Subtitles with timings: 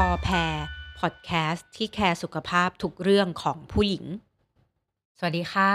[0.00, 0.54] หมอแพร
[0.98, 4.04] พอดแคสต์ที่แคร์สุขภาพทุกเรื่องของผู้หญิง
[5.18, 5.72] สวัสดีค่ะ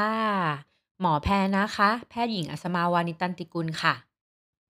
[1.02, 3.94] หมอแพรนะคะ แพทย์หญิงอัศมาวานิตันติกุลค่ะ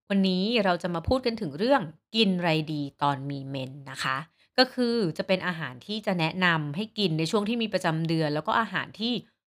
[0.09, 1.81] วันนี้เราจะมาพูดกันถึงเรื่อง
[2.15, 4.17] กินไรดีตอนมีเมนส์นะคะ
[4.57, 9.13] ก็คือจะเป็นอาหารที่จะแนะนำให้กินในช่วงที่มีประจำเดือน แล้วก็อาหารที่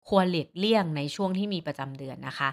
[0.09, 2.49] ควรหลีกเลี่ยงในช่วงที่มีประจำเดือนนะคะ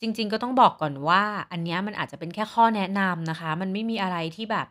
[0.00, 4.68] จริงๆ ก็ต้องบอกก่อนว่า อันนี้มันอาจจะเป็นแค่ข้อแนะนำนะคะ มันไม่มีอะไรที่แบบ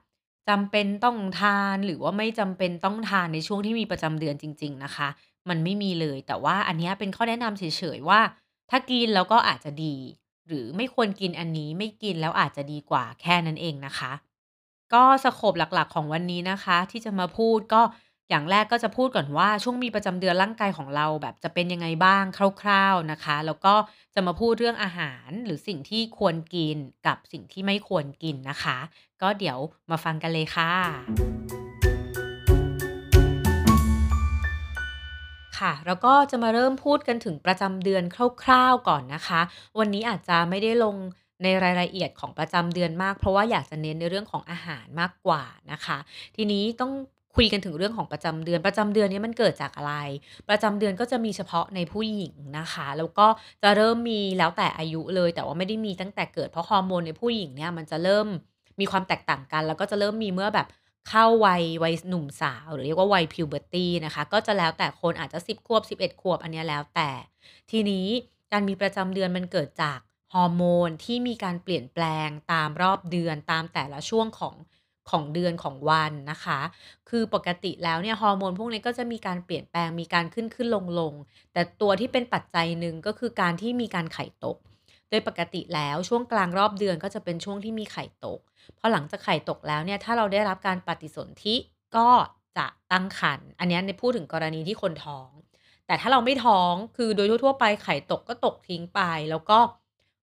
[0.50, 5.08] จำเป็นต้องทาน หรือว่าไม่จำเป็นต้องทานในช่วงที่มีประจำเดือนจริง ๆ นะคะ
[5.50, 7.64] มันไม่มีเลย แต่ว่าอันเนี้ยเป็นข้อแนะนำเฉ
[7.98, 8.22] ย ๆ ว่า
[8.70, 9.95] ถ้ากินแล้วก็อาจจะดี
[10.48, 14.12] หรือไม่ควรกินอันนี้ ไม่กินแล้วอาจจะดีกว่าแค่นั้นเองนะคะ
[14.94, 17.81] ก็สโคปหลัก ๆ ของวันนี้นะคะ ที่จะมาพูดก็
[18.34, 22.23] อย่างแรกก็จะพูดก่อนว่าช่วงมีประจำเดือนร่างกายของเราแบบจะเป็นยังไงบ้าง
[22.62, 23.73] คร่าวๆนะคะ แล้วก็
[24.16, 26.77] จะมาพูดเรื่องอาหารหรือสิ่งที่ควรกิน
[27.08, 28.77] กับสิ่งที่ไม่ควรกินนะคะ
[29.22, 29.58] ก็เดี๋ยว
[29.91, 30.73] มาฟังกันเลยค่ะ
[35.58, 38.03] ค่ะแล้วก็จะมาเริ่มพูดกันถึงประจำเดือน
[38.44, 39.41] คร่าวๆก่อนนะคะ
[39.80, 40.95] วันนี้อาจจะไม่ได้ลง
[41.44, 45.97] ในรายละเอียดของประจำเดือนมาก เพราะว่าอยากจะเน้นในเรื่องของอาหารมากกว่านะคะ
[46.36, 46.91] ทีนี้ต้อง
[47.36, 49.94] คุยกันถึงเรื่องของประจำเดือน ประจำเดือนเนี้ยมันเกิดจากอะไร
[50.50, 53.28] ประจำเดือนก็จะมีเฉพาะในผู้หญิงนะคะ แล้วก็
[53.64, 58.28] จะเริ่มมีแล้วแต่อายุเลย แต่ว่าไม่ได้มีตั้งแต่เกิดเพราะฮอร์โมนในผู้หญิงเนี่ยมันจะเริ่ม
[58.80, 60.68] มีความแตกต่างกัน แล้วก็จะเริ่มมีเมื่อแบบ
[61.09, 67.09] เข้าวัยวัยหนุ่มสาว หรือเรียกว่าวัย puberty นะคะ ก็จะแล้วแต่คนอาจจะ 10 ขวบ 11 ขวบอันเนี้ยแล้วแต่
[67.72, 68.08] ทีนี้
[68.52, 70.00] การมีประจำเดือนมันเกิดจาก
[70.34, 74.56] ฮอร์โมนที่มีการเปลี่ยนแปลงตามรอบเดือนตามแต่ละช่วงของ
[75.12, 76.59] ของเดือนของวันนะคะ
[77.09, 80.68] คือปกติแล้วเนี่ยฮอร์โมนพวกนี้ก็จะมีการเปลี่ยนแปลงมีการขึ้นขึ้น
[81.00, 84.58] ลงๆแต่ตัวที่เป็นปัจจัยหนึ่งก็คือการที่มีการไข่ตก
[85.09, 88.40] โดยปกติแล้วช่วงกลางรอบเดือนก็จะเป็นช่วงที่มีไข่ตก
[88.80, 91.56] พอหลังจากไข่ตกแล้วเนี่ยถ้าเราได้รับการปฏิสนธิ
[91.98, 92.09] ก็
[92.58, 95.30] จะตั้งครรภ์อันนี้ในพูดถึงกรณีที่คนท้อง
[95.88, 99.59] แต่ถ้าเราไม่ท้องคือโดยทั่วๆไปไข่ตกก็ตกทิ้งไป แล้วก็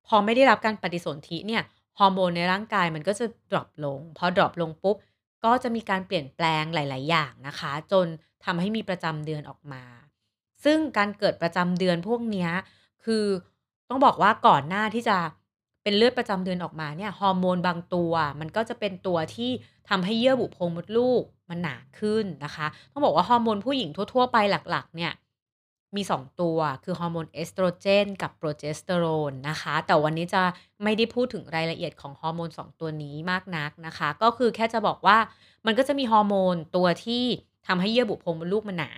[0.07, 1.63] พอไม่ได้รับการปฏิสนธิเนี่ย
[1.99, 4.97] ฮอร์โมนในร่างกายมันก็จะ drop ลง พอ drop ลงปุ๊บ
[5.45, 8.07] ก็จะมีการเปลี่ยนแปลงหลาย ๆ อย่างนะคะ จน
[8.45, 9.85] ทำให้มีประจำเดือนออกมา
[10.65, 12.49] ซึ่งการเกิดประจำเดือนพวกนี้
[13.05, 13.25] คือ
[13.89, 15.17] ต้องบอกว่าก่อนหน้าที่จะ
[15.83, 19.51] เป็นเลือดประจำเดือนออกมาเนี่ยฮอร์โมนบางตัว มันก็จะเป็นตัวที่
[19.89, 24.37] ทำให้เยื่อบุโพรงมดลูกมันหนาขึ้นนะคะ ต้องบอกว่าฮอร์โมนผู้หญิงทั่ว ๆ ไป
[24.71, 25.13] หลัก ๆ เนี่ย
[25.97, 30.43] มี 2 ตัวคือฮอร์โมนเอสโตรเจนกับโปรเจสเตอโรนนะคะ แต่วันนี้จะ
[30.83, 35.19] ไม่ได้พูดถึงรายละเอียดของฮอร์โมน 2 ตัวนี้มากนักนะคะ ก็คือแค่จะบอกว่า
[35.67, 37.25] มันก็จะมีฮอร์โมนตัวที่
[37.67, 38.93] ทำให้เยื่อบุโพรงมดลูกมันหนา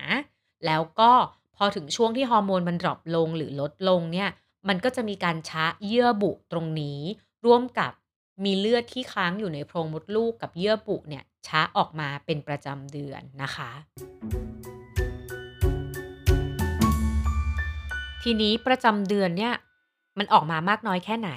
[0.65, 1.11] แล้วก็
[1.55, 4.29] พอถึงช่วงที่ฮอร์โมนมันดรอปลงหรือลดลงเนี่ย
[4.67, 6.99] มันก็จะมีการช้าเยื่อบุตรงนี้
[7.45, 7.91] ร่วมกับ
[8.43, 13.71] มีเลือดที่ค้างอยู่ในโพรงมดลูกกับเยื่อบุเนี่ยช้าออกมาเป็นประจำเดือนนะคะ
[18.25, 19.53] ทีนี้ประจำเดือนเนี่ย
[20.17, 21.31] มันออกมามากน้อยแค่ไหน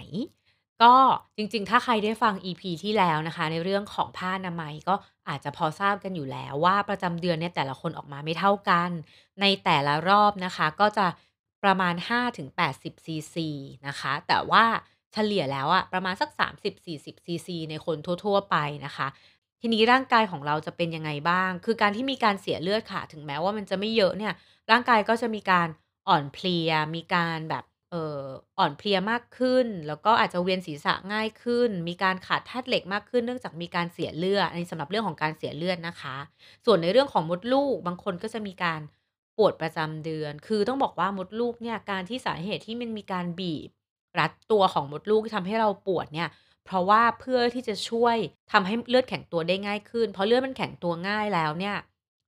[0.83, 0.95] ก็
[1.37, 4.95] จริงๆ ถ้าใครได้ฟัง EP ที่แล้วนะคะ ในเรื่องของผ้าอนามัยก็
[5.29, 8.91] อาจจะพอทราบกันอยู่แล้วว่าประจำเดือนเนี่ยแต่ละคนออกมาไม่เท่ากัน
[9.41, 11.07] ในแต่ละรอบนะคะ ก็จะ
[11.65, 11.95] ประมาณ
[12.51, 13.49] 5-80ซีซี
[13.87, 14.65] นะคะ แต่ว่า
[15.13, 16.31] เฉลี่ยแล้วอะประมาณสัก
[16.79, 19.07] 30-40ซีซีในคนทั่ว ๆ ไปนะคะ
[19.61, 24.33] ทีนี้ร่างกายของเราจะเป็นยังไงบ้าง คือการที่มีการเสียเลือดค่ะ ถึงแม้ว่ามันจะไม่เยอะเนี่ย
[24.71, 25.69] ร่างกายก็จะมีการ
[26.09, 28.23] อ่อนเพลียมีการแบบเอ่อ
[28.59, 36.17] อ่อนเพลียมากขึ้น แล้วก็อาจจะเวียนศีรษะง่ายขึ้น มีการขาดธาตุเหล็กมากขึ้น เนื่องจากมีการเสียเลือดอันนี้สำหรับเรื่องของการเสียเลือดนะคะ
[36.65, 38.81] ส่วนในเรื่องของมดลูก บางคนก็จะมีการ
[39.37, 43.69] ปวดประจำเดือน คือต้องบอกว่ามดลูกเนี่ยการที่สาเหตุที่มันมีการบีบ
[44.19, 46.29] รัดตัวของมดลูกที่ทำให้เราปวดเนี่ย
[46.65, 48.17] เพราะว่าเพื่อที่จะช่วย
[48.53, 51.77] ทำให้เลือดแข็งตัวได้ง่ายขึ้น เพราะเลือดมันแข็งตัวง่ายแล้วเนี่ย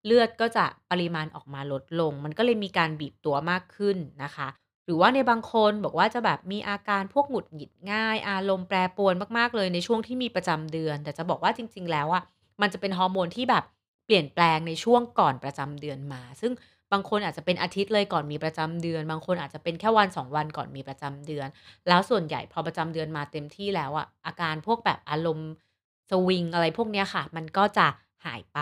[0.06, 4.48] เลือดก็จะปริมาณออกมาลดลง มันก็เลยมีการบีบตัวมากขึ้นนะคะ
[4.84, 12.22] หรือว่าในบางคนบอกว่าจะแบบมีอาการพวกหงุดหงิดง่าย อารมณ์แปรปรวนมากๆเลยในช่วงที่มีประจำเดือน แต่จะบอกว่าจริง ๆ แล้วอะ
[12.60, 13.64] มันจะเป็นฮอร์โมนที่แบบ
[14.06, 16.52] เปลี่ยนแปลงในช่วงก่อนประจำเดือนมา ซึ่ง
[16.92, 21.48] บางคนอาจจะเป็นอาทิตย์เลยก่อนมีประจำเดือน บางคนอาจจะเป็นแค่วัน 2 วันก่อนมีประจำเดือน
[21.88, 25.50] แล้วส่วนใหญ่พอประจำเดือนมาเต็มที่แล้วอะอาการพวกแบบอารมณ์
[26.10, 27.86] สวิงอะไรพวกเนี้ยค่ะ มันก็จะ
[28.24, 28.58] หายไป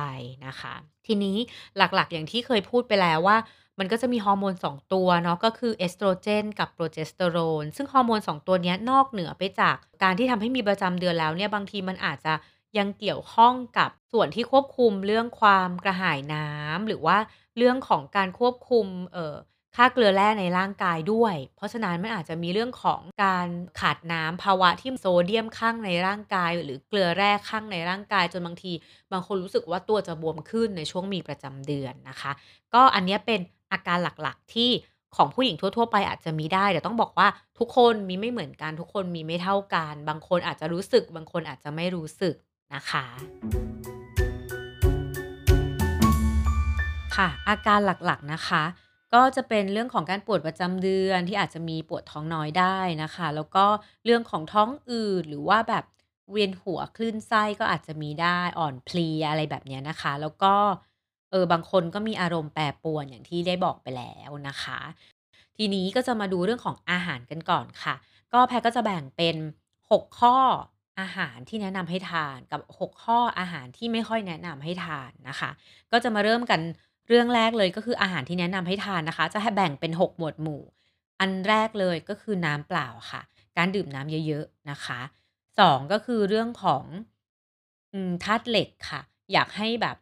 [0.47, 0.75] นะคะ
[1.07, 1.37] ทีนี้
[1.77, 3.37] หลักๆ อย่างที่เคยพูดไปแล้วว่า
[3.79, 12.35] มันก็จะมีฮอร์โมน 2 ตัวเนาะก็คือเอสโตรเจนกับโปรเจสเตอโรนซึ่งฮอร์โมน 2 ตัวนี้นอกเหนือไปจากการที่ทำให้มีประจำเดือนแล้วเนี่ยบางทีมันอาจจะ
[12.79, 17.19] ยังเกี่ยวข้องกับส่วนที่ควบคุมเรื่องความกระหายน้ำหรือว่า
[17.57, 19.37] เรื่องของการควบคุมเอ่อ
[19.77, 23.49] ค่าเกลือแร่ในร่างกายด้วย เพราะฉะนั้นมันอาจจะมีเรื่องของการ
[23.81, 28.73] ขาดน้ำภาวะที่โซเดียมข้างในร่างกาย หรือเกลือแร่ข้างในร่างกายจนบางที
[29.13, 32.33] บางคนรู้สึกว่าตัวจะบวมขึ้นในช่วงมีประจำเดือนนะคะ
[32.75, 33.41] ก็อันนี้เป็น
[33.73, 34.71] อาการหลักๆที่
[35.17, 37.29] ของผู้หญิงทั่ว ๆ ไปอาจจะมีได้แต่ต้องบอกว่า
[37.59, 42.35] ทุกคนมีไม่เหมือนกันทุกคนมีไม่เท่ากัน บางคนอาจจะรู้สึก บางคนอาจจะไม่รู้สึก
[42.75, 43.05] นะคะ
[47.17, 48.63] ค่ะอาการหลักๆนะคะ
[49.15, 53.67] ก็จะเป็นเรื่องของการปวดประจำเดือนที่อาจจะมีปวดท้องน้อยได้นะคะ แล้วก็
[54.05, 55.85] เรื่องของท้องอืดหรือว่าแบบ
[56.31, 60.55] เวียนหัวคลื่นไส้ก็อาจจะมีได้อ่อนเพลียอะไรแบบเนี้ยนะคะ แล้วก็
[61.31, 64.81] เออบางคนก็มีอารมณ์แปรปรวนอย่างที่ได้บอกไปแล้วนะคะ
[65.57, 67.95] ทีนี้ก็จะมาดูเรื่องของอาหารกันก่อนค่ะ
[68.33, 69.37] ก็แพทก็จะแบ่งเป็น
[69.91, 70.37] 6 ข้อ
[71.01, 75.51] อาหารที่แนะนำให้ทานกับ 6 ข้ออาหารที่ไม่ค่อยแนะนำให้ทานนะคะ
[75.93, 76.61] ก็จะมาเริ่มกัน
[77.09, 80.63] เรื่องแรกเลยก็คืออาหารที่แนะนำให้ทานนะคะ จะให้แบ่งเป็น 6 หมวดหมู่
[81.21, 83.21] อันแรกเลยก็คือน้ำเปล่าค่ะ
[83.57, 85.01] การดื่มน้ำเยอะๆนะคะ
[85.45, 86.85] 2ก็คือเรื่องของ
[88.25, 89.01] ธาตุเหล็กค่ะ
[89.33, 89.97] อยากให้แบบ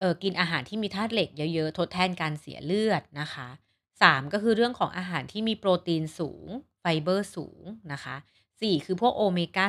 [0.00, 3.48] เออกินอาหารที่มีธาตุเหล็กเยอะๆ ทดแทนการเสียเลือดนะคะ
[3.90, 6.46] 3ก็คือเรื่องของอาหารที่มีโปรตีนสูง
[6.80, 7.62] ไฟเบอร์สูง
[7.92, 8.16] นะคะ
[8.60, 9.66] 4คือพวกโอเมก้า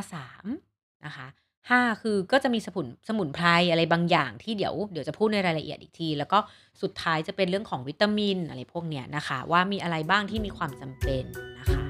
[0.54, 1.28] 3นะคะ
[1.76, 6.40] 5 คือก็จะมีสมุนสมุนไพรอะไรบางอย่างที่เดี๋ยวเดี๋ยวจะพูดในรายละเอียดอีกที แล้วก็
[6.82, 11.24] สุดท้ายจะเป็นเรื่องของวิตามินอะไรพวกเนี้ยนะคะ ว่ามีอะไรบ้างที่มีความจำเป็น
[11.60, 11.84] นะคะ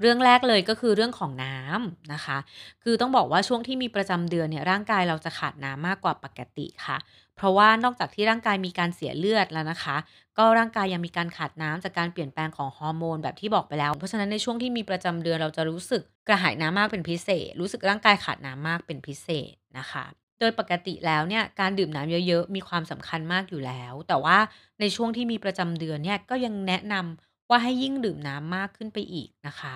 [0.00, 2.38] เรื่องแรกเลยก็คือเรื่องของน้ำนะคะ
[2.82, 6.96] คือต้องบอกว่าช่วงที่มีประจำเดือนเนี่ยร่างกายเราจะขาดน้ำมากกว่าปกติค่ะ
[7.38, 9.96] เพราะว่านอกจากที่ร่างกายมีการเสียเลือดแล้วนะคะ
[10.38, 20.04] ก็ร่างกายยังมีการขาดน้ำจากการเปลี่ยนแปลงของฮอร์โมนแบบที่บอกไปแล้ว เพราะฉะนั้นในช่วงที่มีประจำเดือนเราจะรู้สึกกระหายน้ำมากเป็นพิเศษ รู้สึกร่างกายขาดน้ำมากเป็นพิเศษนะคะ
[20.40, 24.38] โดยปกติแล้วเนี่ยการดื่มน้ำเยอะๆ มีความสำคัญมากอยู่แล้ว แต่ว่า
[24.80, 29.74] ในช่วงที่มีประจำเดือนเนี่ยก็ยังแนะนำว่าให้ยิ่งดื่มน้ำมากขึ้นไปอีกนะคะ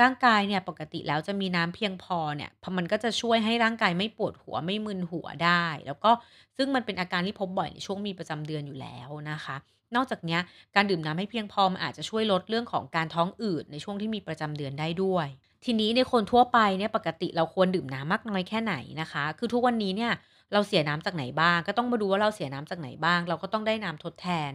[0.00, 6.10] ร่างกายเนี่ยปกติแล้วจะมีน้ำเพียงพอเนี่ยพอมันก็จะช่วยให้ร่างกายไม่ปวดหัวไม่มึนหัวได้ แล้วก็
[6.56, 9.56] ซึ่งมันเป็นอาการที่พบบ่อยในช่วงมีประจำเดือนอยู่แล้วนะคะ
[9.96, 10.38] นอกจากนี้
[10.74, 15.26] การดื่มน้ำให้เพียงพอมันอาจจะช่วยลดเรื่องของการท้องอืดในช่วงที่มีประจำเดือนได้ด้วย
[15.64, 20.12] ทีนี้ในคนทั่วไปเนี่ยปกติเราควรดื่มน้ำมากน้อยแค่ไหนนะคะ คือทุกวันนี้เนี่ย
[20.52, 24.50] เราเสียน้ำจากไหนบ้าง ก็ต้องมาดูว่าเราเสียน้ำจากไหนบ้าง เราก็ต้องได้น้ำทดแทน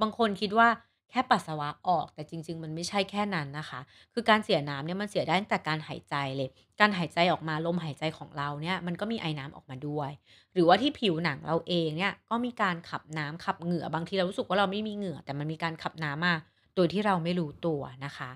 [0.00, 0.68] บางคนคิดว่า
[1.12, 3.80] แค่ปัสสาวะออกแต่จริง ๆ มันไม่ใช่แค่นั้นนะคะ
[4.14, 6.48] คือการเสียน้ำเนี่ยมันเสียได้ตั้งแต่การหายใจเลย
[6.80, 10.10] การหายใจออกมาลมหายใจของเราเนี่ยมันก็มีไอ้น้ำออกมาด้วย
[10.52, 16.34] หรือว่าที่ผิวหนังเราเองเนี่ยก็มีการขับน้ำขับเหงื่อบางทีเรารู้สึกว่าเราไม่มีเหงื่อ แต่มันมีการขับน้ำมา
[16.76, 18.30] โดยที่เราไม่รู้ตัวนะคะ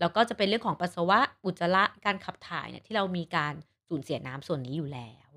[0.00, 3.54] แล้วก็จะเป็นเรื่องของปัสสาวะอุจจาระการขับถ่ายเนี่ยที่เรามีการ
[3.88, 5.30] สูญเสียน้ำส่วนนี้อยู่แล้ว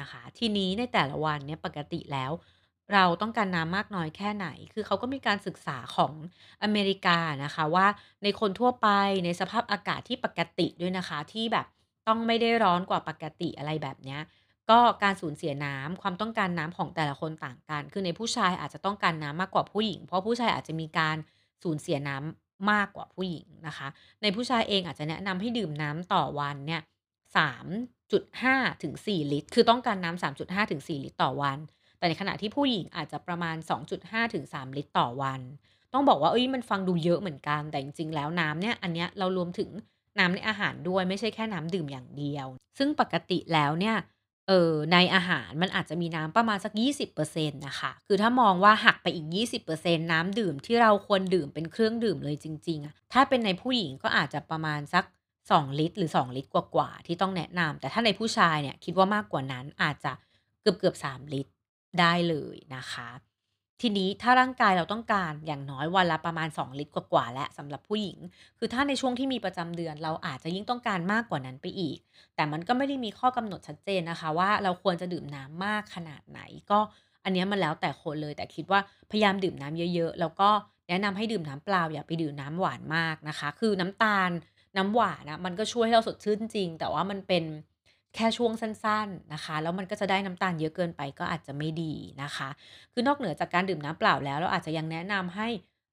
[0.00, 2.32] นะคะ ทีนี้ในแต่ละวันเนี่ยปกติแล้ว
[2.92, 6.12] เราต้องการน้ำมากน้อยแค่ไหน คือเขาก็มีการศึกษาของ
[6.62, 7.86] อเมริกานะคะว่า
[8.22, 8.88] ในคนทั่วไป
[9.24, 11.66] ในสภาพอากาศที่ปกติด้วยนะคะ ที่แบบ
[12.08, 14.20] ต้องไม่ได้ร้อนกว่าปกติอะไรแบบเนี้ย
[14.70, 21.16] ก็การสูญเสียน้ำความต้องการน้ำของแต่ละคนต่างกัน คือในผู้ชายอาจจะต้องการน้ำมากกว่าผู้หญิง เพราะผู้ชายอาจจะมีการ
[21.62, 23.88] สูญเสียน้ำมากกว่าผู้หญิงนะคะ
[24.22, 26.82] ในผู้ชายเองอาจจะแนะนำให้ดื่มน้ำต่อวันเนี่ย
[27.66, 31.58] 3.5ถึง4ลิตร คือต้องการน้ำ3.5ถึง4ลิตรต่อวัน
[31.98, 33.56] แต่ในขณะที่ผู้หญิงอาจจะประมาณ
[33.94, 35.40] 2.5 ถึง 3 ลิตรต่อวัน
[35.92, 39.70] ต้องบอกว่าเอ้ยมันฟังดูเยอะเหมือนกัน แต่จริงๆ แล้วน้ำเนี่ยอันเนี้ยเรารวมถึง
[40.18, 42.46] น้ำในอาหารด้วยไม่ใช่แค่น้ำดื่มอย่างเดียว
[42.78, 43.96] ซึ่งปกติแล้วเนี่ย
[44.48, 49.26] เออในอาหารมันอาจจะมีน้ำประมาณสัก 20%นะคะ คือถ้ามองว่าหักไปอีก
[49.70, 55.04] 20%น้ำดื่มที่เราควรดื่มเป็นเครื่องดื่มเลยจริงๆอะถ้าเป็นในผู้หญิงก็อาจจะประมาณสัก
[55.50, 60.12] 2 ลิตร หรือ 2 ลิตรกว่าๆที่ต้องแนะนำแต่ถ้าในผู้ชายเนี่ยคิดว่ามากกว่านั้นอาจจะ
[60.62, 61.50] เกือบๆ3ลิตร
[62.00, 63.10] ได้เลยนะคะ
[63.80, 68.18] ทีนี้ถ้าร่างกายเราต้องการอย่างน้อยวันละประมาณ 2 ลิตรกว่าๆแล้วสำหรับผู้หญิง
[68.58, 71.98] คือถ้าในช่วงที่มีประจำเดือนเราอาจจะยิ่งต้องการมากกว่านั้นไปอีก
[72.36, 76.40] แต่มันก็ไม่ได้มีข้อกำหนดชัดเจนนะคะ ว่าเราควรจะดื่มน้ำมากขนาดไหน
[76.70, 76.78] ก็
[77.24, 78.80] อันนี้มันแล้วแต่คนเลยแต่คิดว่า
[79.10, 80.50] พยายามดื่มน้ำเยอะๆ แล้วก็
[80.88, 84.30] แนะนำให้ดื่มน้ำเปล่าอย่าไปดื่มน้ำหวานมากนะคะ คือน้ำตาล
[84.76, 87.44] น้ำหวานนะมันก็ช่วยให้เราสดชื่นจริง แต่ว่ามันเป็น
[88.14, 92.48] แค่ช่วงสั้นๆนะคะ แล้วมันก็จะได้น้ำตาลเยอะเกินไปก็อาจจะไม่ดีนะคะ
[92.92, 95.48] คือนอกเหนือจากการดื่มน้ำเปล่าแล้ว เราอาจจะยังแนะนำให้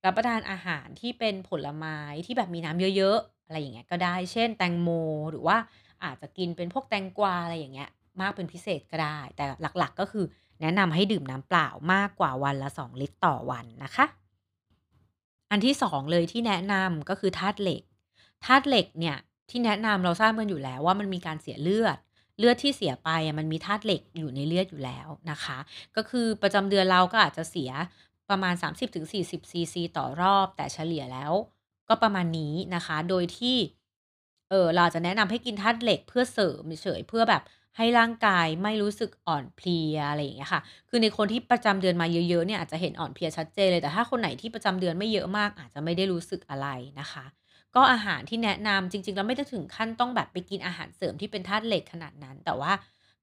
[0.05, 4.89] รับประทานอาหารที่เป็นผลไม้ที่แบบมีน้ำเยอะๆ อะไรอย่างเงี้ยก็ได้ เช่น แตงโม
[5.31, 5.57] หรือว่า
[6.03, 7.89] อาจจะกินเป็นพวกแตงกวาอะไรอย่างเงี้ย
[8.21, 10.25] มากเป็นพิเศษก็ได้ แต่หลักๆก็คือ
[10.61, 14.05] แนะนำให้ดื่มน้ำเปล่ามากกว่าวันละ 2 ลิตรต่อวันนะคะ
[15.51, 17.81] อันที่ 2 เลยที่แนะนำก็คือธาตุเหล็ก
[18.45, 19.17] ธาตุเหล็กเนี่ย
[19.49, 21.97] ที่แนะนำเราทราบกันอยู่แล้วว่ามันมีการเสียเลือด
[22.39, 23.09] เลือดที่เสียไป
[23.39, 25.57] มันมีธาตุเหล็กอยู่ในเลือดอยู่แล้วนะคะ
[25.95, 27.71] ก็คือประจำเดือนเราก็อาจจะเสีย
[28.29, 31.33] ประมาณ 30-40ซีซีต่อรอบ แต่เฉลี่ยแล้ว
[31.89, 33.57] ก็ประมาณนี้นะคะ โดยที่
[34.49, 37.43] เออเราจะแนะนำให้กินธาตุเหล็กเพื่อเสริมเฉยเพื่อแบบ
[37.77, 46.67] ให้ร่างกายไม่รู้สึกอ่อนเพลียอะไรอย่างเงี้ยค่ะ คือในคนที่ประจำเดือนมาเยอะๆเนี่ยอาจจะเห็นอ่อนเพลียชัดเจนเลย แต่ถ้าคนไหนที่ประจำเดือนไม่เยอะมาก อาจจะไม่ได้รู้สึกอะไร
[46.99, 47.25] นะคะ
[47.75, 52.73] ก็อาหารที่แนะนำจริงๆแล้วไม่ได้ถึงขั้นต้องแบบไปกินอาหารเสริมที่เป็นธาตุเหล็กขนาดนั้น แต่ว่า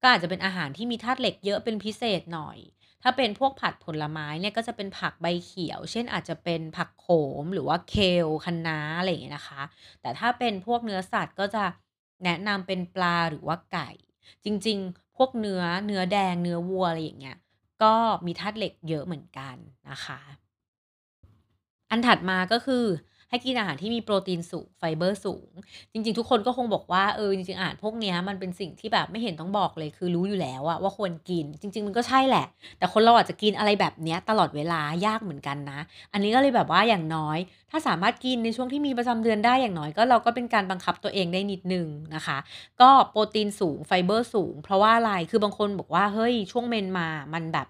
[0.03, 2.59] ก็อาจจะเป็นอาหารที่มีธาตุเหล็กเยอะเป็นพิเศษหน่อย
[3.03, 7.07] ถ้าเป็นพวกผัดผลไม้เนี่ยก็จะเป็นผักใบเขียว เช่นอาจจะเป็นผักโข
[7.43, 7.95] มหรือว่าเค
[8.25, 9.63] ลคะน้าอะไรอย่างเงี้ยนะคะ
[10.01, 11.65] แต่ถ้าเป็นพวกเนื้อสัตว์ก็จะ
[12.25, 13.91] แนะนำเป็นปลาหรือว่าไก่
[14.45, 17.39] จริงๆ พวกเนื้อเนื้อแดงเนื้อวัวอะไรอย่างเงี้ย
[17.83, 17.95] ก็
[18.27, 19.57] มีธาตุเหล็กเยอะเหมือนกัน
[19.91, 20.21] นะคะ
[21.91, 22.85] อันถัดมาก็คือ
[23.33, 25.51] ให้กินอาหารที่มีโปรตีนสูงไฟเบอร์สูง
[25.93, 32.47] จริง ๆ ทุกคนก็คงบอกว่าเออจริงๆอาหารพวกนี้มันเป็นสิ่งที่แบบไม่เห็นต้องบอกเลยคือรู้อยู่แล้วอะว่าควรกิน จริง ๆ มันก็ใช่แหละ
[32.79, 35.81] แต่คนเราอาจจะกินอะไรแบบเนี้ยตลอดเวลายากเหมือนกันนะ
[36.13, 37.39] อันนี้ก็เลยแบบว่าอย่างน้อย
[37.71, 42.39] ถ้าสามารถกินในช่วงที่มีประจำเดือนได้อย่างน้อยก็เราก็เป็นการบังคับตัวเองได้นิดนึงนะคะ
[42.81, 47.67] ก็โปรตีนสูงไฟเบอร์สูง เพราะว่าอะไรคือบางคนบอกว่าเฮ้ยช่วงเมนมามันแบบ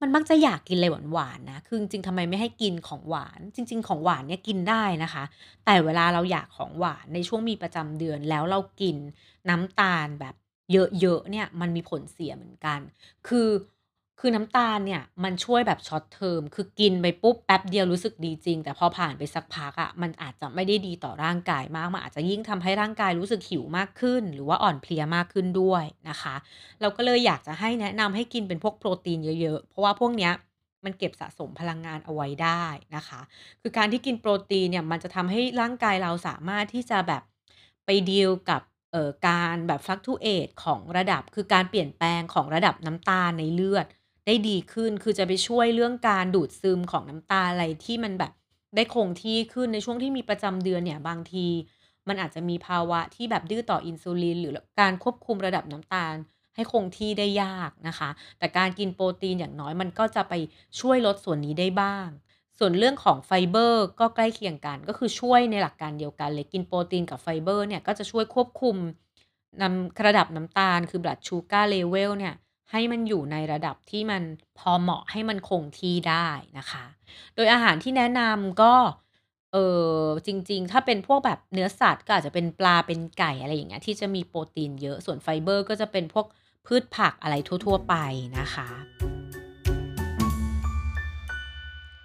[0.00, 5.24] มันมักจะอยากกินอะไรหวานๆนะ คือจริงๆทำไมไม่ให้กินของหวาน จริง ๆ ของหวานเนี่ยกินได้นะคะ
[5.64, 8.96] แต่เวลาเราอยากของหวานในช่วงมีประจำเดือนแล้วเรากิน
[9.48, 10.34] น้ำตาลแบบ
[11.00, 12.80] เยอะๆเนี่ยมันมีผลเสียเหมือนกัน
[13.28, 13.48] คือ
[14.20, 26.34] คือน้ำตาลเนี่ยมันช่วยแบบช็อตเทอมคือกินไปปุ๊บแป๊บเดียวรู้สึกดีจริง แต่พอผ่านไปสักพักอะมันอาจจะไม่ได้ดีต่อร่างกายมาก มันอาจจะยิ่งทำให้ร่างกายรู้สึกหิวมากขึ้น หรือว่าอ่อนเพลียมากขึ้นด้วยนะคะ
[26.80, 30.32] เราก็เลยอยากจะให้แนะนำให้กินเป็นพวกโปรตีนเยอะๆ เพราะว่าพวกเนี้ย
[30.84, 32.64] มันเก็บสะสมพลังงานเอาไว้ได้
[32.96, 33.20] นะคะ
[33.60, 37.22] คือการที่กินโปรตีนเนี่ยมันจะทำให้ร่างกายเราสามารถที่จะแบบ
[37.84, 43.86] ไปดีลกับเอ่อการแบบ fluctuate ของระดับ คือการเปลี่ยนแปลงของระดับน้ำตาลในเลือด
[44.26, 48.32] ได้ดีขึ้น คือจะไปช่วยเรื่องการดูดซึมของน้ำตาอะไรที่มันแบบ
[48.76, 51.46] ได้คงที่ขึ้นในช่วงที่มีประจำเดือนเนี่ยบางที
[52.08, 56.14] มันอาจจะมีภาวะที่แบบดื้อต่ออินซูลิน หรือการควบคุมระดับน้ำตาล
[56.54, 60.34] ให้คงที่ได้ยากนะคะ แต่การกินโปรตีนอย่างน้อยมันก็จะไป
[60.80, 62.08] ช่วยลดส่วนนี้ได้บ้าง
[62.58, 68.76] ส่วนเรื่องของไฟเบอร์ก็ใกล้เคียงกัน ก็คือช่วยในหลักการเดียวกันเลยกินโปรตีนกับไฟเบอร์เนี่ยก็จะช่วยควบคุม
[69.62, 72.34] นำระดับน้ำตาลคือ blood sugar level เนี่ย
[72.70, 74.22] ให้มันอยู่ในระดับที่มัน
[74.58, 76.28] พอเหมาะให้มันคงที่ได้
[76.58, 76.84] นะคะ
[77.34, 78.74] โดยอาหารที่แนะนำก็
[79.52, 79.56] เอ
[79.98, 86.26] อจริง ๆ ถ้าเป็นพวกแบบเนื้อสัตว์ก็อาจจะเป็นปลาเป็นไก่อะไรอย่างเงี้ยที่จะมีโปรตีนเยอะส่วนไฟเบอร์ ก็จะเป็นพวก
[86.66, 87.94] พืชผักอะไรทั่ว ๆ ไป
[88.38, 88.68] นะคะ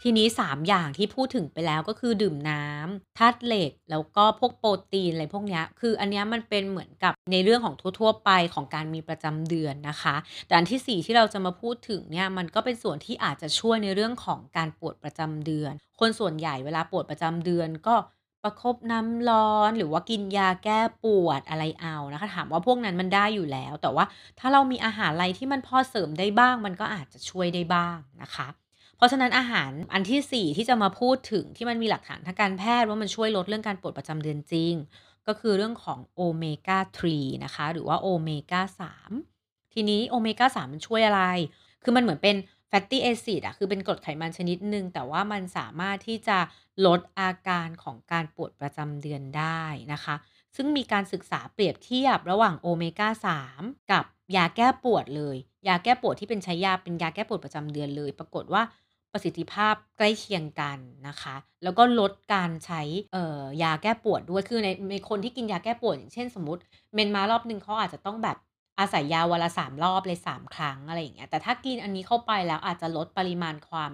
[0.03, 10.15] ทีนี้ 3 อย่างที่พูดถึงไปแล้วก็คือดื่มน้ำธาตุเหล็ก แล้วก็พวกโปรตีนอะไรพวกนี้คืออันนี้มันเป็นเหมือนกับในเรื่องของทั่ว ๆ ไปของการมีประจำเดือนนะคะ
[10.47, 17.95] แต่อันที่ 4 ที่เราจะมาพูดถึงเนี่ยมันก็เป็นส่วนที่อาจจะช่วยในเรื่องของการปวดประจำเดือน คนส่วนใหญ่เวลาปวดประจำเดือนก็
[18.43, 24.05] ประคบน้ำร้อนหรือว่ากินยาแก้ปวดอะไรเอานะคะ ถามว่าพวกนั้นมันได้อยู่แล้ว แต่ว่า
[24.39, 28.47] ถ้าเรามีอาหารอะไรที่มันพอเสริมได้บ้าง มันก็อาจจะช่วยได้บ้างนะคะ
[28.99, 34.73] เพราะฉะนั้นอาหารอันที่ 4 ที่จะมาพูดถึงที่มันมีหลักฐานทางการแพทย์ว่ามันช่วยลดเรื่องการปวดประจำเดือนจริง
[35.27, 36.79] ก็คือเรื่องของโอเมก้า
[37.13, 38.61] 3 นะคะ หรือว่าโอเมก้า
[39.19, 41.23] 3 ทีนี้โอเมก้า 3 มันช่วยอะไร
[41.83, 42.35] คือมันเหมือนเป็น
[42.69, 46.37] fatty acid อะคือเป็นกรดไขมันชนิดหนึ่งแต่ว่ามันสามารถที่จะ
[46.85, 49.63] ลดอาการของการปวดประจำเดือนได้
[49.93, 50.15] นะคะ
[50.55, 53.09] ซึ่งมีการศึกษาเปรียบเทียบระหว่างโอเมก้า
[53.51, 54.03] 3 กับ
[54.35, 55.37] ยาแก้ปวดเลย
[55.67, 58.63] ยาแก้ปวดที่เป็นใช้ยาเป็นยาแก้ปวดประจำเดือนเลย ปรากฏว่า
[59.13, 62.81] ประสิทธิภาพใกล้เคียงกันนะคะ แล้วก็ลดการใช้
[63.63, 66.61] ยาแก้ปวดด้วย คือในในคนที่กินยาแก้ปวดอย่างเช่นสมมติ
[66.93, 68.37] เมนมารอบหนึ่งเขาอาจจะต้องแบบ
[68.79, 73.91] อาศัยยาวันละ3รอบเลย3ครั้งอะไรอย่างเงี้ย แต่ถ้ากินอันนี้เข้าไปแล้วอาจจะลดปริมาณความ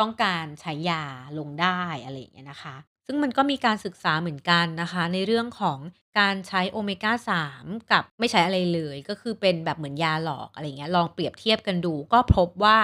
[0.00, 1.04] ต้องการใช้ยา
[1.38, 5.78] ลงได้อะไรอย่างเงี้ยนะคะ ซึ่งมันก็มีการศึกษาเหมือนกันนะคะ ในเรื่องของ
[6.18, 7.12] การใช้โอเมก้า
[7.52, 12.76] 3 กับไม่ใช้อะไรเลย ก็คือเป็นแบบเหมือนยาหลอกอะไรเงี้ย ลองเปรียบเทียบกันดู ก็พบว่า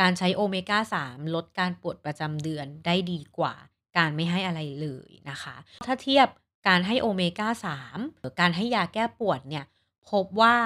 [0.00, 3.54] การใช้โอเมก้า 3 ลดการปวดประจำเดือนได้ดีกว่า
[3.98, 6.28] การไม่ให้อะไรเลยนะคะ ถ้าเทียบ
[6.68, 7.48] การให้โอเมก้า
[7.84, 9.64] 3 หรือการให้ยาแก้ปวดเนี่ย
[10.10, 10.56] พบว่า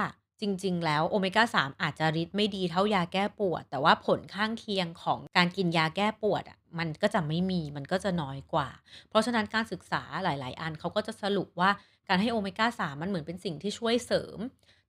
[0.40, 8.68] จริง ๆ แล้วโอเมก้า 3 อาจจะฤทธิ์ไม่ดีเท่ายาแก้ปวด แต่ว่าผลข้างเคียงของการกินยาแก้ปวดอะมันก็จะไม่มีมันก็จะน้อยกว่า
[9.08, 11.70] เพราะฉะนั้นการศึกษาหลาย ๆ อันเขาก็จะสรุปว่า
[12.08, 14.38] การให้โอเมก้า 3 มันเหมือนเป็นสิ่งที่ช่วยเสริม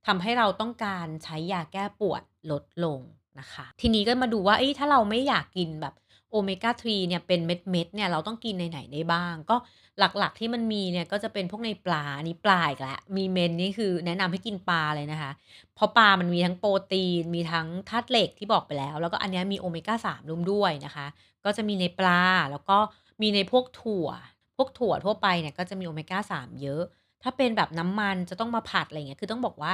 [0.06, 3.00] ทำให้เราต้องการใช้ยาแก้ปวดลดลง
[3.40, 5.94] นะคะ ทีนี้ก็มาดูว่าถ้าเราไม่อยากกินแบบ
[6.30, 9.56] โอเมก้า 3 เนี่ยเป็นเม็ดๆเนี่ยเราต้องกินในไหนได้บ้าง ก็
[9.98, 15.30] หลักๆที่มันมีเนี่ยก็จะเป็นพวกในปลาอันนี้ปลาอีกแล้วมีเมนนี่คือแนะนำให้กินปลาเลยนะคะ
[15.74, 21.06] เพราะปลามันมีทั้งโปรตีน มีทั้งธาตุเหล็กที่บอกไปแล้ว แล้วก็อันเนี้ยมีโอเมก้า3รวมด้วยนะคะ
[21.44, 22.78] ก็จะมีในปลาแล้วก็
[23.22, 24.08] มีในพวกถั่ว
[24.56, 26.82] พวกถั่วทั่วไปเนี่ยก็จะมีโอเมก้า3เยอะ
[27.22, 29.72] ถ้าเป็นแบบน้ำมันจะต้องมาผัดอะไรเงี้ยคือต้องบอกว่า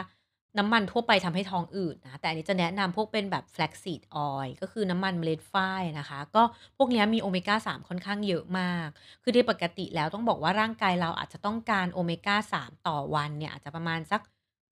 [0.59, 6.43] น้ำมันทั่วไปทำให้ท้องอืดนะ แต่อันนี้จะแนะนำพวกเป็นแบบ Flaxseed Oil ก็คือน้ำมันเมล็ดฝ้ายนะคะ ก็
[6.77, 8.89] พวกนี้มีโอเมก้า 3 ค่อนข้างเยอะมาก
[9.23, 14.21] คือโดยปกติแล้วต้องบอกว่าร่างกายเราอาจจะต้องการโอเมก้า 3 ต่อวันเนี่ย อาจจะประมาณสัก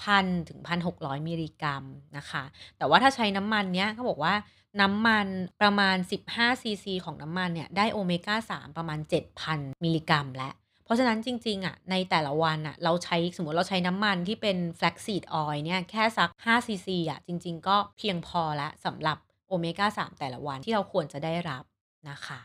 [0.00, 0.60] 1,000ถึง
[0.94, 1.84] 1,600มิลลิกรัม
[2.16, 2.44] นะคะ
[2.78, 4.34] แต่ว่าถ้าใช้น้ำมันเนี้ยเขาบอกว่า
[4.80, 5.26] น้ำมัน
[5.60, 5.96] ประมาณ
[6.30, 8.98] 15ซีซีของน้ำมันเนี่ยได้โอเมก้า 3 ประมาณ
[9.42, 10.52] 7,000 มิลลิกรัมแล้ว
[10.90, 21.64] ราะฉะนั้นจริงๆอะในแต่ละวันอะเราใช้สมมติเราใช้น้ำมันที่เป็น Flaxseed Oil เนี่ยแค่สัก5ซีซีอะจริง ๆ ก็เพียงพอแล้วสำหรับโอเมก้า3แต่ละวันที่เราควรจะได้รับ
[22.10, 22.40] นะคะ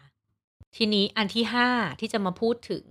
[0.75, 1.67] ทีนี้อันที่ 5
[1.99, 2.85] ที่จะมาพูดถึง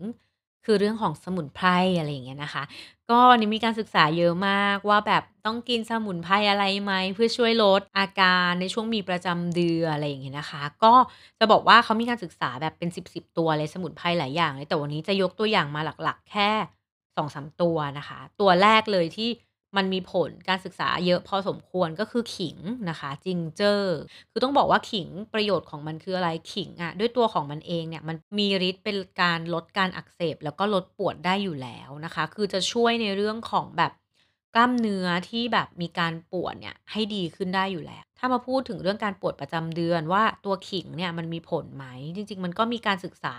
[0.65, 1.69] คือเรื่องของสมุนไพร
[1.99, 2.63] อะไรอย่างเงี้ยนะคะ
[3.11, 10.95] ก็อันนี้มีการศึกษาเยอะมากว่าแบบต้องกินสมุนไพรอะไรไหมเพื่อช่วยลดอาการในช่วงมีประจำเดือนอะไรอย่างเงี้ยนะคะ ก็
[11.39, 16.51] จะบอกว่าเขามีการศึกษาแบบเป็น 10ๆตัวเลยสมุนไพรหลายอย่างเลยแต่วันนี้จะยกตัวอย่างมาหลักๆ แค่
[17.17, 19.31] 2-3ตัวนะคะ ตัวแรกเลยที่
[19.77, 22.57] มันมีผลการศึกษาเยอะพอสมควรก็คือขิง
[22.91, 23.83] นะคะ Ginger
[24.31, 33.93] คือต้องบอกว่าขิงประโยชน์ของมันคืออะไรขิงอะด้วยตัวของมันเองเนี่ยมันมีฤทธิ์เป็นการลดการอักเสบ แล้วก็ลดปวดได้อยู่แล้วนะคะ คือจะช่วยในเรื่องของแบบ
[34.55, 41.85] กล้ามเนื้อที่แบบมีการปวดเนี่ยให้ดีขึ้นได้อยู่แล้ว ถ้ามาพูดถึงเรื่องการปวดประจำเดือนว่าตัวขิงเนี่ยมันมีผลไหม
[42.17, 43.37] จริง ๆ มันก็มีการศึกษา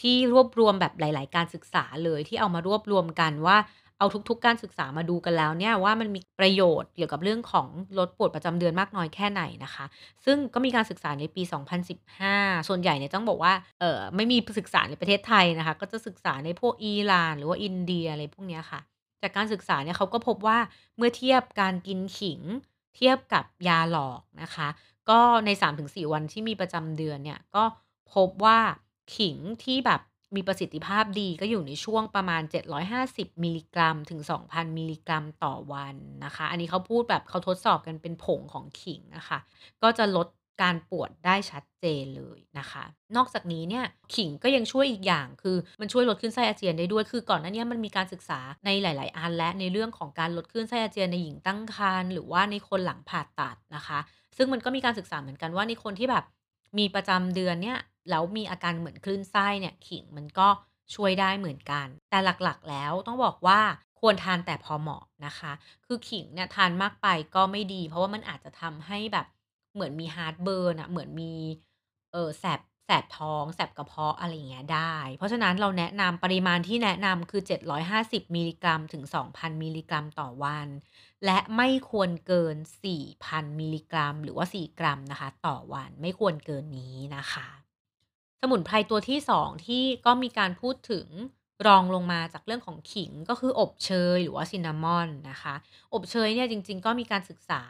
[0.00, 3.56] ที่รวบรวมแบบหลาย ๆ การศึกษาเลยที่เอามารวบรวมกันว่า
[4.00, 7.66] เอาทุก ๆ การศึกษามาดูกันแล้วเนี่ยว่ามันมีประโยชน์เกี่ยวกับเรื่องของ
[7.98, 9.84] ลดปวดประจำเดือนมากน้อยแค่ไหนนะคะ
[10.24, 12.34] ซึ่งก็มีการศึกษาในปี 2015
[12.68, 18.80] ส่วนใหญ่เนี่ยต้องบอกว่าเออไม่มีศึกษาในประเทศไทยนะคะ ก็จะศึกษาในพวกอิหร่าน หรือว่าอินเดียอะไรพวกนี้ค่ะ
[19.22, 20.58] จากการศึกษาเนี่ยเขาก็พบว่า
[20.96, 22.40] เมื่อเทียบการกินขิง
[22.96, 24.68] เทียบกับยาหลอกนะคะ
[25.10, 27.64] ก็ใน 3-4 วันที่มีประจำเดือนเนี่ยก็
[28.14, 28.58] พบว่า
[29.16, 30.00] ขิงที่แบบ
[30.36, 39.38] มีประสิทธิภาพดีก็อยู่ในช่วงประมาณ 750 มิลลิกรัม ถึง 2,000 มิลลิกรัมต่อวันนะคะ อันนี้เขาพูดแบบเขาทดสอบกันเป็นผงของขิงอะคะ
[39.82, 40.28] ก็จะลด
[40.62, 42.84] การปวดได้ชัดเจนเลยนะคะ
[43.16, 53.98] นอกจากนี้เนี่ยขิงก็ยังช่วยอีกอย่างคือมันช่วยลดคลื่นไส้อาเจียนได้ด้วย คือก่อนหน้านี้มันมีการศึกษาในหลาย ๆ อันแล้วในเรื่องของการลดคลื่นไส้อาเจียนในหญิงตั้งครรภ์หรือว่าในคนหลังผ่าตัดนะคะ
[54.36, 56.24] ซึ่งมันก็มีการศึกษาเหมือนกันว่าในคนที่แบบ
[56.78, 57.78] มีประจำเดือนเนี่ย
[58.10, 60.48] แล้วมีอาการเหมือนคลื่นไส้เนี่ยขิงมันก็
[60.94, 63.60] ช่วยได้เหมือนกัน แต่หลักๆแล้วต้องบอกว่า
[64.00, 65.52] ควรทานแต่พอเหมาะนะคะ
[65.86, 69.26] คือขิงเนี่ยทานมากไปก็ไม่ดี เพราะว่ามันอาจจะทำให้แบบ
[69.74, 71.32] เหมือนมี heartburn อะเหมือนมี
[72.12, 80.68] เออแสบแสบท้องแสบกระเพาะอะไรอย่างเงี้ยได้ เพราะฉะนั้นเราแนะนำปริมาณที่แนะนำคือ 750 มิลลิกรัมถึง 2,000 มิลลิกรัมต่อวัน
[81.24, 87.48] และไม่ควรเกิน 4,000 มิลลิกรัม หรือว่า 4 กรัมนะคะ ต่อวันไม่ควรเกินนี้นะคะ
[88.40, 91.08] สมุนไพรตัวที่ 2 ที่ก็มีการพูดถึง
[91.66, 95.54] รองลงมาจากเรื่องของขิงก็คืออบเชยหรือว่าซินนามอนนะคะ
[95.94, 97.62] อบเชยเนี่ยจริง ๆ ก็มีการศึกษา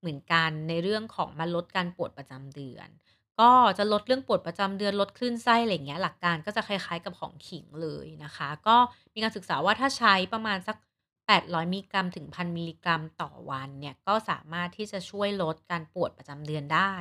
[0.00, 2.88] เหมือนกันในเรื่องของมันลดการปวดประจำเดือน
[3.40, 8.76] ก็จะลดเรื่องปวดประจำเดือนลดคลื่นไส้อะไรอย่างเงี้ยหลักการก็จะคล้ายๆกับของขิงเลยนะคะ ก็
[9.14, 10.76] มีการศึกษาว่าถ้าใช้ประมาณสัก
[11.32, 16.94] 800 มิลลิกรัมถึง 1,000 มิลลิกรัมต่อวันเนี่ยก็สามารถที่จะช่วยลดการปวดประจำเดือนได้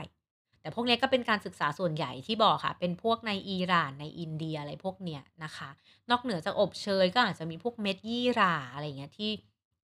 [0.62, 5.70] แต่พวกนี้ก็เป็นการศึกษาส่วนใหญ่ที่บอกค่ะ เป็นพวกในอิหร่านในอินเดียอะไรพวกเนี้ยนะคะ
[6.10, 9.32] นอกเหนือจากอบเชยก็อาจจะมีพวกเม็ดยี่หร่าอะไรอย่างเงี้ยที่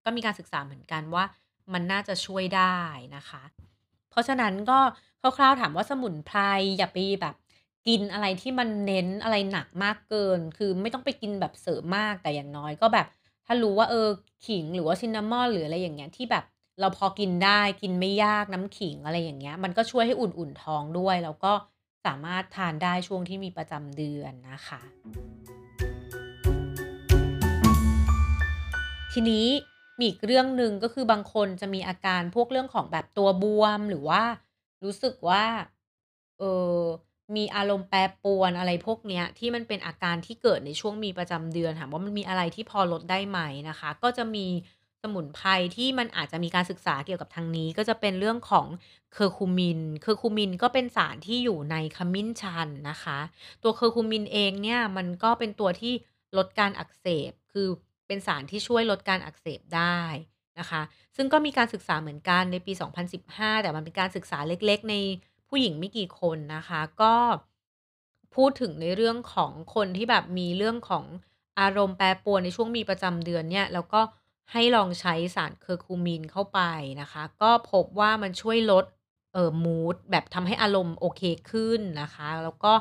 [0.04, 1.24] ก็มีการศึกษาเหมือนกันว่า
[1.74, 2.80] มันน่าจะช่วยได้
[3.16, 3.44] นะคะ
[4.10, 4.80] เพราะฉะนั้นก็
[5.38, 6.40] คร่าวๆถามว่าสมุนไพร
[6.78, 7.36] อย่าไปแบบ
[7.88, 13.08] กินอะไรที่มันเน้นอะไรหนักมากเกิน คือไม่ต้องไปกินแบบเสริมมากแต่อย่างน้อยก็แบบ
[13.48, 14.08] ถ้ารู้ว่าเออ
[14.48, 16.44] ขิงหรือว่าซินนามอนหรืออะไรอย่างเงี้ยที่แบบ
[16.80, 21.54] เราพอกินได้กินไม่ยากน้ำขิงอะไรอย่างเงี้ย มันก็ช่วยให้อุ่นๆท้องด้วย แล้วก็
[22.06, 24.80] สามารถทานได้ช่วงที่มีประจำเดือนนะคะ
[29.14, 29.48] ทีนี้
[29.98, 34.24] มีอีกเรื่องหนึ่งก็คือบางคนจะมีอาการพวกเรื่องของแบบตัวบวมหรือว่า
[34.84, 35.46] รู้สึกว่า
[36.40, 36.44] เอ
[36.76, 36.78] อ
[37.36, 44.48] มีอารมณ์แปรปรวนอะไรพวกเนี้ย ที่มันเป็นอาการที่เกิดในช่วงมีประจำเดือนถามว่ามันมีอะไรที่พอลดได้ไหมนะคะ ก็จะมี
[45.04, 48.68] สมุนไพรที่มันอาจจะมีการศึกษาเกี่ยวกับทางนี้ ก็จะเป็นเรื่องของ
[49.16, 53.20] Curcumin Curcumin ก็เป็นสารที่อยู่ในขมิ้นชันนะคะ
[53.64, 55.94] ตัว Curcumin เองเนี่ยมันก็เป็นตัวที่
[56.38, 57.68] ลดการอักเสบ คือ
[58.08, 60.02] เป็นสารที่ช่วยลดการอักเสบได้
[60.60, 60.82] นะคะ
[61.16, 64.96] ซึ่งก็มีการศึกษาเหมือนกันในปี 2015 แต่มันเป็นการศึกษาเล็กๆ ใน
[65.48, 67.14] ผู้หญิงไม่กี่คนนะคะ ก็
[68.36, 71.06] พูดถึงในเรื่องของคนที่แบบมีเรื่องของ
[71.60, 74.02] อารมณ์แปรปรวนในช่วงมีประจำเดือนเนี่ยแล้วก็
[74.52, 76.60] ให้ลองใช้สาร Curcumin เข้าไป
[77.02, 78.86] นะคะ ก็พบว่ามันช่วยลด
[79.34, 82.74] เอ่อมูดแบบทำให้อารมณ์โอเคขึ้นนะคะ แล้วก็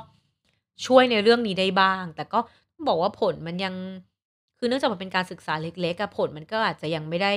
[0.87, 2.41] ช่วยในเรื่องนี้ได้บ้าง แต่ก็
[2.87, 3.75] บอกว่าผลมันยัง
[4.59, 7.33] คือเนื่องจากมันเป็นการศึกษาเล็กๆอะผลมันก็อาจจะยังไม่ได้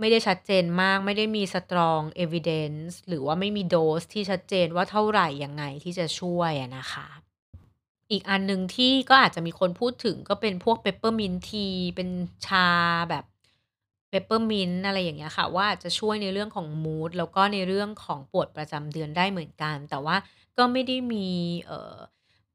[0.00, 7.08] ไม่ได้ชัดเจนมาก ไม่ได้มี strong evidence หรือว่าไม่มีโดสที่ชัดเจนว่าเท่าไหร่ยังไงที่จะช่วยนะคะ
[8.10, 12.08] อีกอันหนึ่งที่ก็อาจจะมีคนพูดถึงก็เป็นพวก Peppermint Tea เป็น
[12.46, 12.68] ชา
[13.10, 13.24] แบบ
[14.12, 20.16] Peppermint อะไรอย่างเงี้ยค่ะ ว่าอาจจะช่วยในเรื่องของมูดแล้วก็ในเรื่องของปวดประจำเดือนได้เหมือนกัน แต่ว่า
[20.58, 21.28] ก็ไม่ได้มี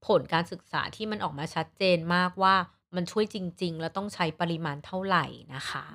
[0.05, 2.55] ผลการศึกษาที่มันออกมาชัดเจนมากว่า
[2.95, 5.25] มันช่วยจริง ๆ แล้วต้องใช้ปริมาณเท่าไหร่
[5.55, 5.85] นะคะ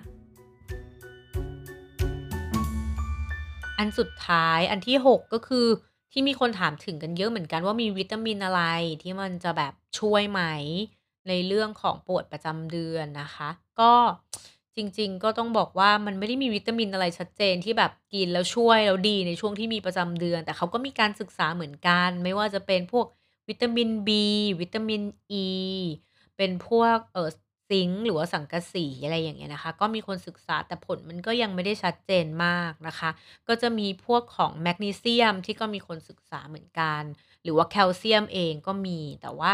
[3.78, 5.66] อันสุดท้ายอันที่ 6 ก็คือ
[6.12, 8.62] ที่มีคนถามถึงกันเยอะเหมือนกันว่ามีวิตามินอะไร
[9.02, 10.42] ที่มันจะแบบช่วยไหม
[11.28, 13.48] ในเรื่องของปวดประจำเดือนนะคะ
[13.80, 13.92] ก็
[14.76, 23.06] จริง ๆ ก็ต้องบอกว่ามันไม่ได้มีวิตามินอะไรชัดเจนที่แบบกินแล้วช่วยแล้วดีในช่วงที่มีประจำเดือน แต่เขาก็มีการศึกษาเหมือนกัน ไม่ว่าจะเป็นพวก
[23.48, 24.10] วิตามิน B
[24.60, 25.02] วิตามิน
[25.44, 25.46] E
[26.36, 27.28] เป็นพวกเอ่อ
[27.68, 33.10] ซิงค์หรือว่าสังกะสีอะไรอย่างเงี้ยนะคะ ก็มีคนศึกษาแต่ผลมันก็ยังไม่ได้ชัดเจนมากนะคะ
[33.48, 37.02] ก็จะมีพวกของแมกนีเซียมที่ก็มีคนศึกษาเหมือนกัน
[37.42, 39.52] หรือว่าแคลเซียมเองก็มี แต่ว่า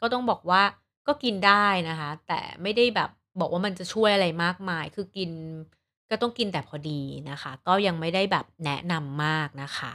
[0.00, 0.62] ก็ต้องบอกว่า
[1.06, 5.30] ก็กินได้นะคะ แต่ไม่ได้แบบบอกว่ามันจะช่วยอะไรมากมาย คือกิน
[6.10, 9.94] ก็ต้องกินแต่พอดีนะคะ ก็ยังไม่ได้แบบแนะนำมากนะคะ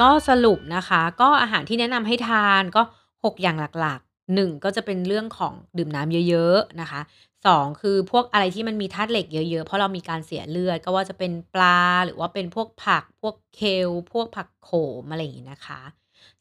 [0.00, 2.82] ก็สรุปนะคะ ก็อาหารที่แนะนำให้ทานก็
[3.24, 7.00] 6 อย่างหลักๆ 1 ก็จะเป็นเรื่องของดื่มน้ำเยอะๆนะคะ
[7.46, 14.70] 2 คือพวกอะไรที่มันมีธาตุเหล็กเยอะๆ เพราะเรามีการเสียเลือด ก็ว่าจะเป็นปลาหรือว่าเป็นพวกผัก พวกเคล พวกผักโข
[15.02, 15.80] มอะไรอย่างงี้นะคะ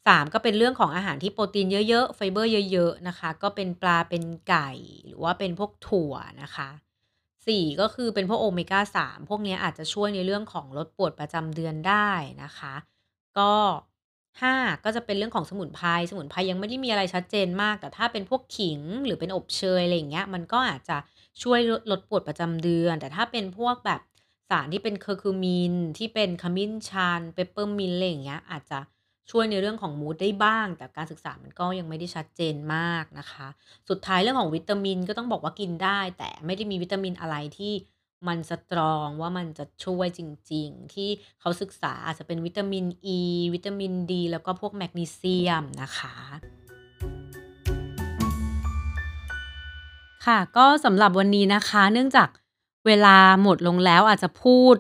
[0.08, 4.70] 3 ก็เป็นเรื่องของอาหารที่โปรตีนเยอะๆ ไฟเบอร์เยอะๆนะคะ ก็เป็นปลาเป็นไก่
[5.08, 6.70] หรือว่าเป็นพวกถั่วนะคะ
[7.48, 12.10] 4ก็คือเป็นพวกโอเมก้า3พวกเนี้ยอาจจะช่วยในเรื่องของลดปวดประจำเดือนได้
[12.44, 12.76] นะคะ
[13.40, 13.52] ก็
[14.42, 20.98] 5ก็จะเป็นเรื่องของสมุนไพรสมุนไพรยังไม่ได้มีอะไรชัดเจนมาก แต่ถ้าเป็นพวกขิงหรือเป็นอบเชยอะไรอย่างเงี้ย มันก็อาจจะ
[21.44, 24.02] ช่วยลดลดปวดประจำเดือน แต่ถ้าเป็นพวกแบบ
[24.50, 28.80] สารที่เป็น Curcumin ที่เป็นขมิ้นชัน Peppermint อะไรอย่างเงี้ยอาจจะ
[29.32, 33.48] ช่วยในเรื่องของมูดได้บ้าง แต่การศึกษามันก็ยังไม่ได้ชัดเจนมากนะคะ
[33.90, 37.74] สุดท้ายเรื่องของวิตามินก็ต้องบอกว่ากินได้ แต่ไม่ได้มีวิตามินอะไรที่
[38.28, 42.86] มันสตรองว่ามันจะช่วยจริง ๆ ที่เขาศึกษาอาจจะเป็นวิตามิน
[43.18, 43.20] E
[43.54, 46.16] วิตามิน D แล้วก็พวกแมกนีเซียมนะคะ
[50.26, 52.30] ค่ะก็สำหรับวันนี้นะคะ เนื่องจาก
[52.88, 54.76] เวลาหมดลงแล้วอาจจะพูด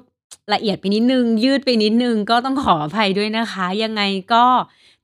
[0.53, 4.01] ละเอียดไปนิดนึง ยืดไปนิดนึง ก็ต้องขออภัยด้วยนะคะ ยังไง
[4.33, 4.45] ก็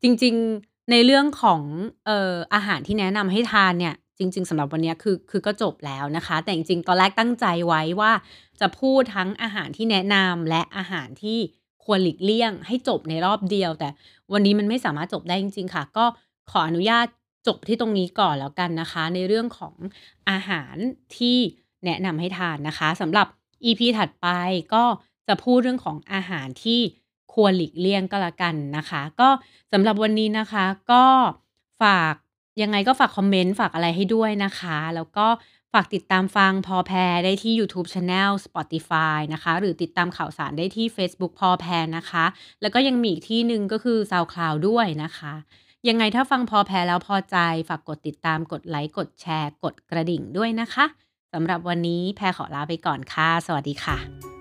[0.01, 1.61] จริงๆในเรื่องของ
[2.05, 8.11] เอ่ออาหารที่แนะนำให้ทานเนี่ย จริง ๆสำหรับวันนี้คือคือก็จบแล้วนะคะ แต่จริงๆตอนแรกตั้งใจไว้ว่า
[8.61, 11.39] จะพูดทั้งอาหารที่แนะนำและอาหารที่
[11.85, 13.89] ควรหลีกเลี่ยง ให้จบในรอบเดียว แต่
[14.33, 16.05] วันนี้มันไม่สามารถจบได้จริง ๆ ค่ะ ก็
[16.51, 17.05] ขออนุญาต
[17.47, 19.75] จบที่ตรงนี้ก่อนแล้วกันนะคะ ในเรื่องของ
[20.29, 20.75] อาหาร
[21.17, 21.37] ที่
[21.85, 23.27] แนะนำให้ทานนะคะสำหรับ
[23.65, 24.27] EP ถัดไป
[24.73, 24.83] ก็
[25.27, 26.79] จะพูดเรื่องของอาหารที่
[27.33, 29.29] ควรหลีกเลี่ยงก็แล้วกันนะคะ ก็
[29.73, 31.05] สำหรับวันนี้นะคะก็
[31.81, 32.15] ฝาก
[32.61, 35.27] ยังไงก็ฝากคอมเมนต์ ฝากอะไรให้ด้วยนะคะ แล้วก็
[35.73, 42.25] ฝากติดตามฟังพอแพรได้ที่ YouTube Channel Spotify นะคะ หรือติดตามข่าวสารได้ที่ Facebook พอแพรนะคะ
[42.61, 45.33] แล้วก็ยังมีอีกที่หนึ่งก็คือ SoundCloud ด้วยนะคะ
[45.87, 47.37] ยังไงถ้าฟังพอแพรแล้วพอใจ
[47.69, 50.85] ฝากกดติดตามกดไลค์กดแชร์ กดกระดิ่งด้วยนะคะ
[51.33, 54.34] สำหรับวันนี้แพรขอลาไปก่อนค่ะ สวัสดีค่ะ